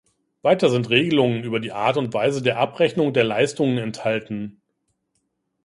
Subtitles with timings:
[0.41, 4.59] Weiter sind Regelungen über die Art und Weise der Abrechnung der Leistungen enthalten.